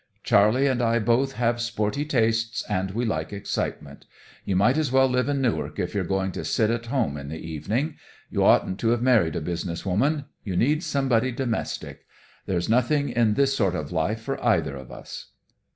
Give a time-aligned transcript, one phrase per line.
[0.23, 4.07] "Charley and I both have sporty tastes, and we like excitement.
[4.43, 7.29] You might as well live in Newark if you're going to sit at home in
[7.29, 7.97] the evening.
[8.31, 12.07] You oughtn't to have married a business woman; you need somebody domestic.
[12.47, 15.33] There's nothing in this sort of life for either of us."